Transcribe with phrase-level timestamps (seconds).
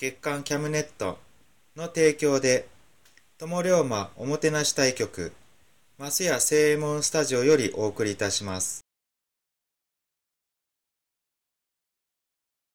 [0.00, 1.18] 月刊キャムネット
[1.76, 2.66] の提供で
[3.36, 5.30] 友龍馬おもてなし対局
[5.98, 8.80] マスヤ正右衛門スタジオよりお送りいたします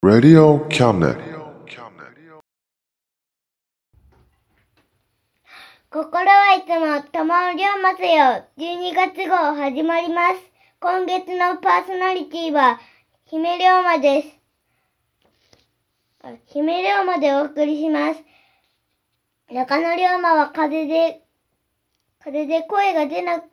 [0.06, 1.18] Radio Cabinet.
[5.90, 8.46] 心はいつも友を龍ますよ。
[8.60, 10.42] 12月号始まります。
[10.80, 12.80] 今月のパーソナリティは、
[13.26, 14.45] 姫龍馬です。
[16.48, 18.24] 姫龍馬でお送りします。
[19.52, 21.22] 中野龍馬は風で、
[22.20, 23.44] 風で声が出な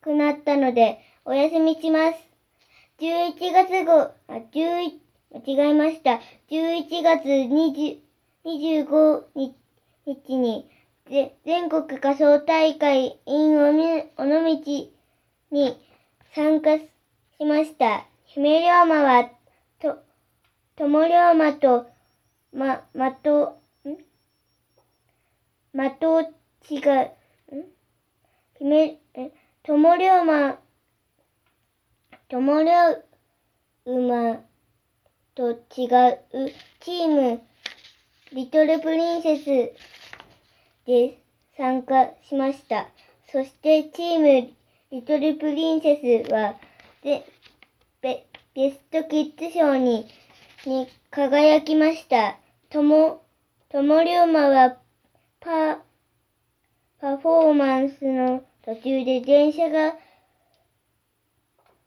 [0.00, 2.18] くなったので、お休みします。
[3.00, 4.92] 11月号、あ、11、
[5.32, 6.20] 間違えました。
[6.50, 7.24] 11月
[8.44, 9.24] 25
[10.06, 10.70] 日に、
[11.44, 13.72] 全国仮想大会 in 尾
[14.16, 14.22] 道
[15.50, 15.76] に
[16.32, 16.88] 参加し
[17.44, 18.06] ました。
[18.24, 19.30] 姫龍馬は、
[20.76, 21.86] 友龍馬と、
[22.52, 23.96] ま、まと、ん？
[25.72, 27.64] まと違う、ん？
[28.58, 30.58] 姫、え、友龍馬、
[32.28, 32.70] 友龍
[33.84, 34.40] 馬
[35.34, 35.58] と違う
[36.80, 37.42] チーム、
[38.32, 39.44] リトルプリンセス
[40.86, 41.18] で
[41.56, 42.88] 参加しました。
[43.30, 44.50] そしてチーム
[44.90, 46.54] リトルプリンセスは
[47.02, 47.26] で
[48.00, 50.06] ベベストキッズ賞に
[50.66, 52.38] に輝きました。
[52.70, 53.22] とも、
[53.68, 54.76] ともりゅうまは
[55.40, 55.78] パ、
[57.00, 59.94] パフォーマンスの途中で電車が、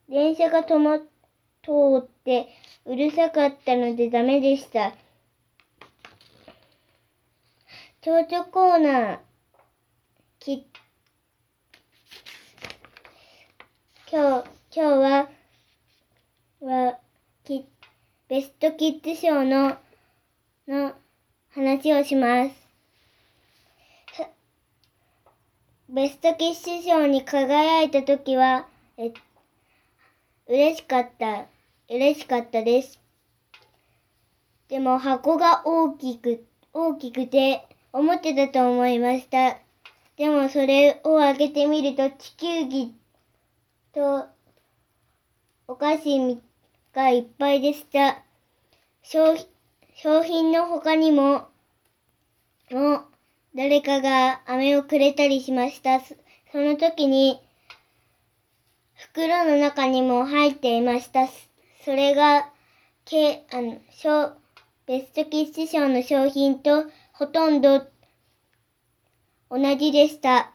[0.09, 2.47] 電車が止ま、通って
[2.85, 4.93] うるさかったのでダメでした。
[8.01, 9.19] 蝶々コーナー、
[10.39, 10.67] き、
[14.11, 15.29] 今日、今日、
[16.61, 16.99] は、
[17.43, 17.67] き、
[18.35, 19.77] ベストキッズ賞の、
[20.67, 20.91] の
[21.51, 22.51] 話をします。
[25.87, 29.13] ベストキッズ賞に輝いたときは、え、
[30.47, 31.45] 嬉しかった、
[31.89, 32.99] 嬉しかったです。
[34.67, 39.59] でも箱が大きく、大きくて、思ってたと思いました。
[40.17, 42.93] でもそれを開けてみると地球儀
[43.93, 44.25] と
[45.69, 46.41] お菓子
[46.93, 48.24] がいっぱいでした。
[49.07, 51.47] 商品の他にも、
[52.71, 53.05] も
[53.55, 55.99] 誰かが飴をくれたりしました。
[55.99, 56.15] そ
[56.53, 57.39] の時に
[58.95, 61.27] 袋の中にも入っていました。
[61.83, 62.49] それが、
[63.05, 64.33] け、あの、賞
[64.87, 67.85] ベストキッズ賞の商品とほとんど
[69.51, 70.51] 同じでした。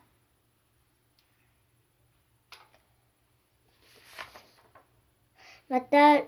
[5.68, 6.22] また、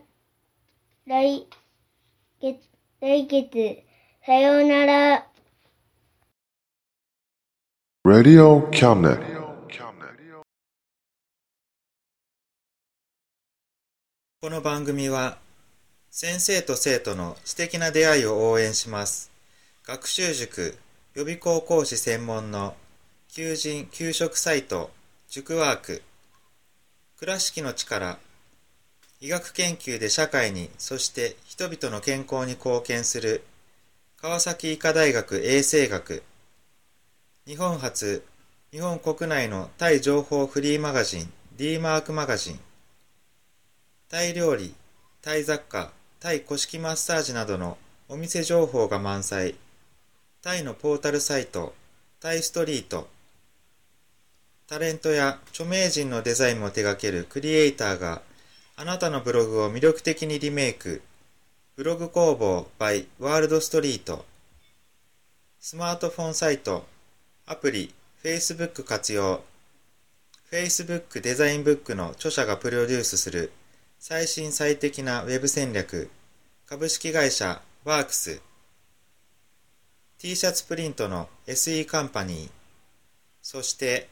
[1.07, 1.49] 来、
[3.03, 3.83] 来月、
[4.25, 5.27] さようなら。
[8.05, 9.19] Radio Cabinet.
[14.41, 15.39] この番組は
[16.13, 19.33] 先生と生徒の素敵な出会いを応援します
[19.85, 20.79] 学習塾
[21.15, 22.77] 予備校講師専門の
[23.27, 24.93] 求人・給食サイト
[25.29, 26.03] 塾ワーク
[27.19, 28.21] 倉敷の力
[29.25, 33.45] 医学研究で社会にそして人々の健康に貢献する
[34.21, 36.25] 川崎医科大学衛生学。
[37.47, 38.25] 日本初
[38.73, 42.59] 日本国内のタイ情報フリーマガジン D マークマガジン。
[44.09, 44.75] タイ料理、
[45.23, 47.79] タイ雑貨、タイ古式マッサージなどの
[48.09, 49.55] お店情報が満載。
[50.43, 51.75] タイのポータルサイト
[52.19, 53.09] タイストリート。
[54.67, 58.21] タレントや著名人のデザインも手掛けるクリエイターが
[58.75, 61.03] あなたのブログを魅力的にリメイク。
[61.77, 64.25] ブログ工房 by ワールドストリート。
[65.61, 66.87] スマートフォンサイト。
[67.45, 67.95] アプリ。
[68.25, 69.43] Facebook 活用。
[70.51, 73.53] Facebook デザインブックの著者がプロデュースする。
[73.99, 76.11] 最新最適なウェブ戦略。
[76.67, 78.41] 株式会社ワークス。
[80.19, 82.51] T シャツプリントの SE カンパニー。
[83.43, 84.09] そして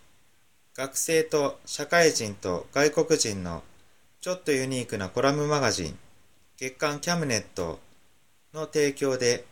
[0.77, 3.63] 学生と社会人と外国人の
[4.21, 5.99] ちょっとユニークなコラムマガジン
[6.59, 7.81] 月刊キャムネット
[8.53, 9.47] の提供で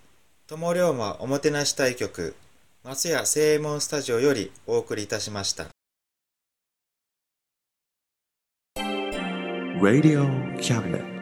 [0.47, 2.37] 友龍馬おもてなし対局
[2.85, 5.69] 松屋正右衛門スタジオよりお送りいたしました
[9.81, 10.27] Radio
[10.59, 11.18] Cabinet.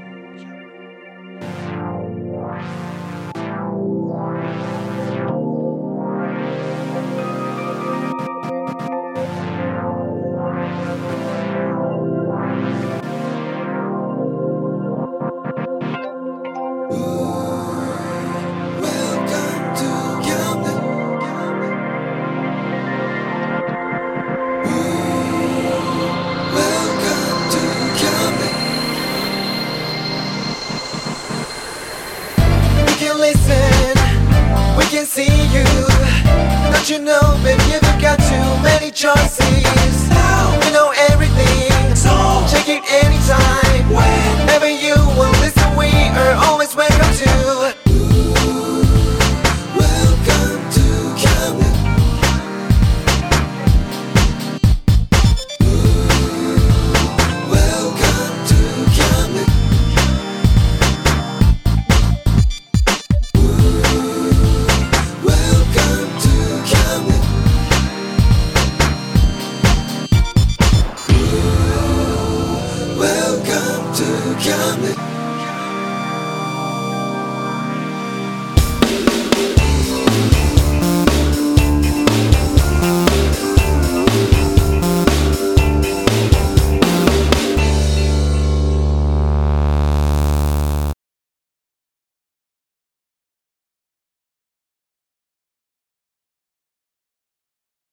[38.97, 39.46] Choices.